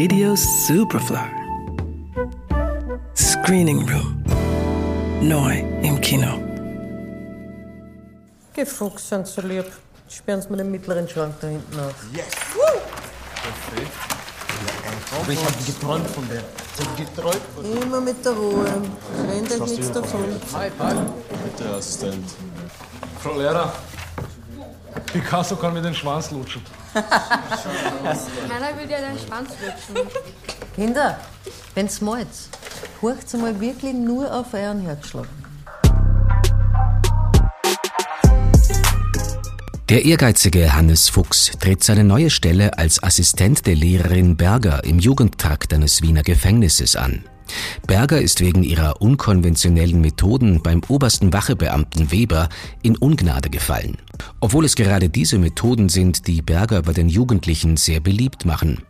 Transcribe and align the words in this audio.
Radio 0.00 0.36
Superfly. 0.36 1.28
Screening 3.16 3.80
Room. 3.88 4.22
Neu 5.20 5.58
im 5.82 6.00
Kino. 6.00 6.38
Fuchs, 8.64 9.08
sind 9.08 9.26
so 9.26 9.40
lieb. 9.40 9.64
Sperren 10.08 10.40
Sie 10.40 10.50
mir 10.50 10.58
den 10.58 10.70
mittleren 10.70 11.08
Schrank 11.08 11.34
da 11.40 11.48
hinten 11.48 11.80
auf. 11.80 11.96
Yes! 12.12 12.26
Perfekt. 13.42 13.92
Aber 15.20 15.32
ich 15.32 15.44
habe 15.44 15.64
geträumt 15.66 16.10
von 16.10 16.28
der. 16.28 16.44
Ich 16.78 17.04
geträumt 17.04 17.42
von 17.56 17.82
Immer 17.82 18.00
mit 18.00 18.24
der 18.24 18.32
Ruhe. 18.34 18.66
Rennt 19.28 19.50
euch 19.50 19.68
nichts 19.68 19.90
davon. 19.90 20.20
Hi, 20.54 20.70
hi. 20.78 20.94
Der 21.58 21.74
Assistent. 21.74 22.24
Frau 23.20 23.36
Lehrer, 23.36 23.72
Picasso 25.12 25.56
kann 25.56 25.74
mir 25.74 25.82
den 25.82 25.94
Schwanz 25.94 26.30
lutschen. 26.30 26.62
Keiner 26.94 28.76
will 28.78 28.86
dir 28.86 28.98
deinen 28.98 29.18
Schwanz 29.18 29.50
lutschen. 29.60 30.08
Kinder, 30.74 31.18
wenn's 31.74 32.00
malt, 32.00 32.28
horcht's 33.02 33.32
mal 33.34 33.58
wirklich 33.60 33.94
nur 33.94 34.32
auf 34.32 34.52
euren 34.54 34.80
Herzschlag. 34.82 35.26
Der 39.88 40.04
ehrgeizige 40.04 40.74
Hannes 40.74 41.08
Fuchs 41.08 41.52
tritt 41.58 41.82
seine 41.82 42.04
neue 42.04 42.28
Stelle 42.28 42.76
als 42.76 43.02
Assistent 43.02 43.66
der 43.66 43.74
Lehrerin 43.74 44.36
Berger 44.36 44.84
im 44.84 44.98
Jugendtrakt 44.98 45.72
eines 45.72 46.02
Wiener 46.02 46.22
Gefängnisses 46.22 46.94
an. 46.94 47.24
Berger 47.86 48.20
ist 48.20 48.40
wegen 48.40 48.62
ihrer 48.62 49.00
unkonventionellen 49.00 50.02
Methoden 50.02 50.62
beim 50.62 50.82
obersten 50.88 51.32
Wachebeamten 51.32 52.12
Weber 52.12 52.50
in 52.82 52.96
Ungnade 52.96 53.48
gefallen. 53.48 53.96
Obwohl 54.40 54.64
es 54.64 54.76
gerade 54.76 55.08
diese 55.08 55.38
Methoden 55.38 55.88
sind, 55.88 56.26
die 56.26 56.42
Berger 56.42 56.82
bei 56.82 56.92
den 56.92 57.08
Jugendlichen 57.08 57.76
sehr 57.76 58.00
beliebt 58.00 58.44
machen. 58.44 58.82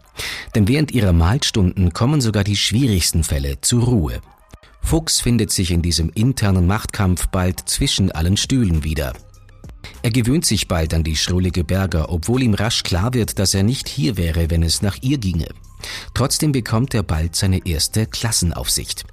Denn 0.54 0.68
während 0.68 0.92
ihrer 0.92 1.12
Malstunden 1.12 1.92
kommen 1.92 2.20
sogar 2.20 2.44
die 2.44 2.56
schwierigsten 2.56 3.24
Fälle 3.24 3.60
zur 3.60 3.84
Ruhe. 3.84 4.20
Fuchs 4.80 5.20
findet 5.20 5.52
sich 5.52 5.70
in 5.70 5.82
diesem 5.82 6.10
internen 6.14 6.66
Machtkampf 6.66 7.26
bald 7.28 7.68
zwischen 7.68 8.10
allen 8.10 8.36
Stühlen 8.36 8.84
wieder. 8.84 9.12
Er 10.02 10.10
gewöhnt 10.10 10.46
sich 10.46 10.68
bald 10.68 10.94
an 10.94 11.04
die 11.04 11.16
schrullige 11.16 11.64
Berger, 11.64 12.10
obwohl 12.10 12.42
ihm 12.42 12.54
rasch 12.54 12.82
klar 12.82 13.14
wird, 13.14 13.38
dass 13.38 13.54
er 13.54 13.62
nicht 13.62 13.88
hier 13.88 14.16
wäre, 14.16 14.50
wenn 14.50 14.62
es 14.62 14.82
nach 14.82 14.96
ihr 15.02 15.18
ginge. 15.18 15.48
Trotzdem 16.14 16.52
bekommt 16.52 16.94
er 16.94 17.02
bald 17.02 17.36
seine 17.36 17.64
erste 17.66 18.06
Klassenaufsicht. 18.06 19.04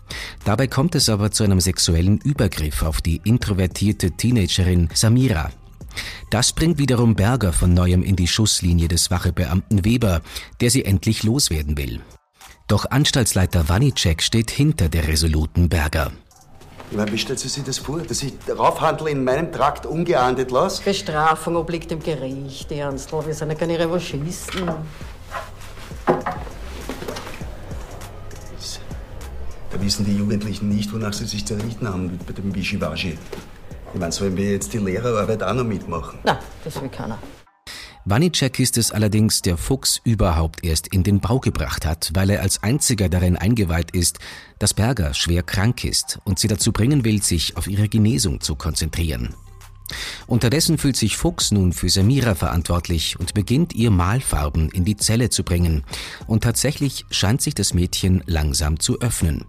Dabei 0.45 0.67
kommt 0.67 0.95
es 0.95 1.09
aber 1.09 1.31
zu 1.31 1.43
einem 1.43 1.59
sexuellen 1.59 2.19
Übergriff 2.19 2.81
auf 2.81 3.01
die 3.01 3.21
introvertierte 3.23 4.11
Teenagerin 4.11 4.89
Samira. 4.93 5.51
Das 6.29 6.53
bringt 6.53 6.77
wiederum 6.77 7.15
Berger 7.15 7.53
von 7.53 7.73
neuem 7.73 8.03
in 8.03 8.15
die 8.15 8.27
Schusslinie 8.27 8.87
des 8.87 9.11
Wachebeamten 9.11 9.85
Weber, 9.85 10.21
der 10.61 10.69
sie 10.69 10.85
endlich 10.85 11.23
loswerden 11.23 11.77
will. 11.77 12.01
Doch 12.67 12.89
Anstaltsleiter 12.89 13.69
Wanicek 13.69 14.23
steht 14.23 14.49
hinter 14.49 14.89
der 14.89 15.07
resoluten 15.07 15.69
Berger. 15.69 16.11
Ich 16.91 16.97
meine, 16.97 17.11
wie 17.11 17.17
stellt 17.17 17.39
sie 17.39 17.47
sich 17.47 17.63
das 17.63 17.79
vor, 17.79 17.99
dass 17.99 18.21
ich 18.23 18.33
Raufhandel 18.47 19.07
in 19.07 19.23
meinem 19.23 19.51
Trakt 19.51 19.85
ungeahndet 19.85 20.51
lasse? 20.51 20.83
Bestrafung 20.83 21.55
obliegt 21.55 21.91
dem 21.91 22.01
Gericht, 22.01 22.71
Ernstl. 22.71 23.25
Wir 23.25 23.33
sind 23.33 23.49
ja 23.49 23.55
keine 23.55 23.79
Revanchisten. 23.79 24.71
Da 29.71 29.81
wissen 29.81 30.05
die 30.05 30.15
Jugendlichen 30.15 30.69
nicht, 30.69 30.93
wonach 30.93 31.13
sie 31.13 31.25
sich 31.25 31.45
zu 31.45 31.55
richten 31.55 31.87
haben 31.87 32.17
bei 32.25 32.33
dem 32.33 32.53
Wischiwaschi. 32.55 33.17
Ich 33.95 34.01
meine, 34.01 34.11
sollen 34.11 34.35
wir 34.35 34.51
jetzt 34.51 34.73
die 34.73 34.77
Lehrerarbeit 34.77 35.41
auch 35.41 35.53
noch 35.53 35.63
mitmachen? 35.63 36.19
Na, 36.25 36.37
das 36.65 36.81
will 36.81 36.89
keiner. 36.89 37.17
Wanicek 38.03 38.59
ist 38.59 38.77
es 38.77 38.91
allerdings, 38.91 39.41
der 39.41 39.55
Fuchs 39.55 40.01
überhaupt 40.03 40.65
erst 40.65 40.89
in 40.89 41.03
den 41.03 41.21
Bau 41.21 41.39
gebracht 41.39 41.85
hat, 41.85 42.11
weil 42.13 42.29
er 42.29 42.41
als 42.41 42.61
einziger 42.61 43.07
darin 43.07 43.37
eingeweiht 43.37 43.91
ist, 43.91 44.19
dass 44.59 44.73
Berger 44.73 45.13
schwer 45.13 45.43
krank 45.43 45.85
ist 45.85 46.19
und 46.25 46.39
sie 46.39 46.49
dazu 46.49 46.73
bringen 46.73 47.05
will, 47.05 47.23
sich 47.23 47.55
auf 47.55 47.67
ihre 47.67 47.87
Genesung 47.87 48.41
zu 48.41 48.57
konzentrieren. 48.57 49.33
Unterdessen 50.27 50.77
fühlt 50.77 50.97
sich 50.97 51.15
Fuchs 51.15 51.51
nun 51.51 51.71
für 51.71 51.87
Samira 51.87 52.35
verantwortlich 52.35 53.17
und 53.17 53.33
beginnt 53.33 53.73
ihr 53.73 53.91
Malfarben 53.91 54.71
in 54.71 54.83
die 54.83 54.97
Zelle 54.97 55.29
zu 55.29 55.45
bringen. 55.45 55.85
Und 56.27 56.43
tatsächlich 56.43 57.05
scheint 57.11 57.41
sich 57.41 57.55
das 57.55 57.73
Mädchen 57.73 58.23
langsam 58.25 58.77
zu 58.77 58.99
öffnen. 58.99 59.45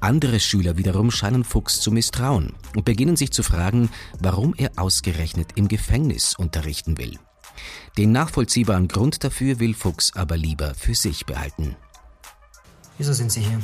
Andere 0.00 0.38
Schüler 0.38 0.76
wiederum 0.76 1.10
scheinen 1.10 1.42
Fuchs 1.42 1.80
zu 1.80 1.90
misstrauen 1.90 2.54
und 2.76 2.84
beginnen 2.84 3.16
sich 3.16 3.32
zu 3.32 3.42
fragen, 3.42 3.90
warum 4.20 4.54
er 4.56 4.70
ausgerechnet 4.76 5.52
im 5.56 5.66
Gefängnis 5.66 6.34
unterrichten 6.36 6.98
will. 6.98 7.18
Den 7.96 8.12
nachvollziehbaren 8.12 8.86
Grund 8.86 9.24
dafür 9.24 9.58
will 9.58 9.74
Fuchs 9.74 10.14
aber 10.14 10.36
lieber 10.36 10.74
für 10.74 10.94
sich 10.94 11.26
behalten. 11.26 11.74
Wieso 12.96 13.12
sind 13.12 13.32
Sie 13.32 13.40
hier? 13.40 13.60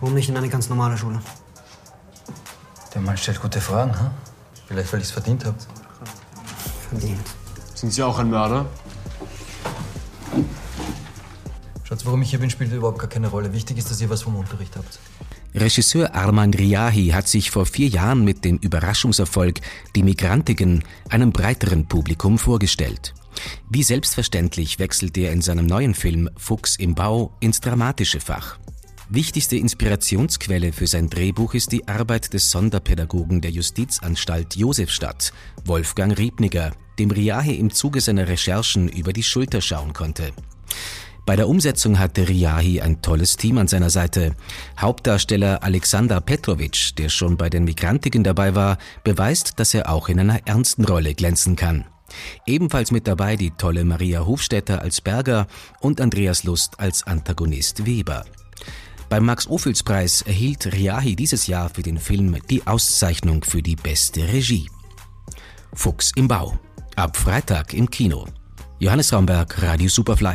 Warum 0.00 0.14
nicht 0.14 0.28
in 0.28 0.36
eine 0.36 0.48
ganz 0.48 0.68
normale 0.68 0.98
Schule? 0.98 1.20
Der 2.94 3.00
Mann 3.00 3.16
stellt 3.16 3.40
gute 3.40 3.60
Fragen, 3.60 3.98
hm? 3.98 4.10
Vielleicht, 4.66 4.92
weil 4.92 5.00
ich 5.00 5.06
es 5.06 5.12
verdient 5.12 5.44
habe. 5.44 5.56
Verdient. 6.90 7.26
Sind 7.74 7.92
Sie 7.92 8.02
auch 8.02 8.18
ein 8.18 8.30
Mörder? 8.30 8.66
Schatz, 12.00 12.06
warum 12.06 12.22
ich 12.22 12.30
hier 12.30 12.38
bin, 12.38 12.48
spielt 12.48 12.72
überhaupt 12.72 12.98
gar 12.98 13.08
keine 13.08 13.28
Rolle. 13.28 13.52
Wichtig 13.52 13.76
ist, 13.76 13.90
dass 13.90 14.00
ihr 14.00 14.08
was 14.08 14.22
vom 14.22 14.36
Unterricht 14.36 14.74
habt. 14.74 14.98
Regisseur 15.54 16.14
Arman 16.14 16.54
Riahi 16.54 17.08
hat 17.08 17.28
sich 17.28 17.50
vor 17.50 17.66
vier 17.66 17.88
Jahren 17.88 18.24
mit 18.24 18.44
dem 18.44 18.56
Überraschungserfolg 18.56 19.60
Die 19.94 20.02
Migrantigen 20.02 20.82
einem 21.10 21.30
breiteren 21.30 21.86
Publikum 21.86 22.38
vorgestellt. 22.38 23.12
Wie 23.68 23.82
selbstverständlich 23.82 24.78
wechselt 24.78 25.18
er 25.18 25.32
in 25.32 25.42
seinem 25.42 25.66
neuen 25.66 25.94
Film 25.94 26.30
Fuchs 26.36 26.76
im 26.76 26.94
Bau 26.94 27.32
ins 27.40 27.60
dramatische 27.60 28.20
Fach. 28.20 28.58
Wichtigste 29.10 29.56
Inspirationsquelle 29.56 30.72
für 30.72 30.86
sein 30.86 31.10
Drehbuch 31.10 31.52
ist 31.52 31.72
die 31.72 31.86
Arbeit 31.86 32.32
des 32.32 32.50
Sonderpädagogen 32.50 33.42
der 33.42 33.50
Justizanstalt 33.50 34.56
Josefstadt, 34.56 35.32
Wolfgang 35.66 36.16
Riebniger, 36.16 36.70
dem 36.98 37.10
Riahi 37.10 37.56
im 37.56 37.70
Zuge 37.70 38.00
seiner 38.00 38.28
Recherchen 38.28 38.88
über 38.88 39.12
die 39.12 39.24
Schulter 39.24 39.60
schauen 39.60 39.92
konnte. 39.92 40.32
Bei 41.30 41.36
der 41.36 41.48
Umsetzung 41.48 42.00
hatte 42.00 42.28
Riahi 42.28 42.80
ein 42.80 43.02
tolles 43.02 43.36
Team 43.36 43.58
an 43.58 43.68
seiner 43.68 43.88
Seite. 43.88 44.34
Hauptdarsteller 44.80 45.62
Alexander 45.62 46.20
Petrovic, 46.20 46.96
der 46.96 47.08
schon 47.08 47.36
bei 47.36 47.48
den 47.48 47.62
Migrantiken 47.62 48.24
dabei 48.24 48.56
war, 48.56 48.78
beweist, 49.04 49.60
dass 49.60 49.72
er 49.72 49.90
auch 49.90 50.08
in 50.08 50.18
einer 50.18 50.44
ernsten 50.48 50.84
Rolle 50.84 51.14
glänzen 51.14 51.54
kann. 51.54 51.84
Ebenfalls 52.46 52.90
mit 52.90 53.06
dabei 53.06 53.36
die 53.36 53.52
tolle 53.52 53.84
Maria 53.84 54.26
Hofstetter 54.26 54.82
als 54.82 55.00
Berger 55.00 55.46
und 55.78 56.00
Andreas 56.00 56.42
Lust 56.42 56.80
als 56.80 57.06
Antagonist 57.06 57.86
Weber. 57.86 58.24
Beim 59.08 59.24
Max-Ophüls-Preis 59.24 60.22
erhielt 60.22 60.66
Riahi 60.66 61.14
dieses 61.14 61.46
Jahr 61.46 61.68
für 61.68 61.82
den 61.82 61.98
Film 61.98 62.38
die 62.50 62.66
Auszeichnung 62.66 63.44
für 63.44 63.62
die 63.62 63.76
beste 63.76 64.26
Regie. 64.32 64.68
Fuchs 65.74 66.10
im 66.16 66.26
Bau. 66.26 66.58
Ab 66.96 67.16
Freitag 67.16 67.72
im 67.72 67.88
Kino. 67.88 68.26
Johannes 68.80 69.12
Raumberg, 69.12 69.62
Radio 69.62 69.88
Superfly. 69.88 70.34